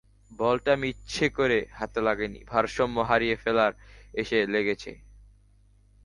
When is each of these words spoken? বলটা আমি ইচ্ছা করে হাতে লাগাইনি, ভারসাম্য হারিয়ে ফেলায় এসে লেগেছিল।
বলটা 0.31 0.69
আমি 0.73 0.87
ইচ্ছা 0.89 1.27
করে 1.37 1.65
হাতে 1.71 1.99
লাগাইনি, 2.01 2.39
ভারসাম্য 2.47 2.97
হারিয়ে 2.99 3.35
ফেলায় 3.35 3.75
এসে 4.13 4.37
লেগেছিল। 4.47 4.97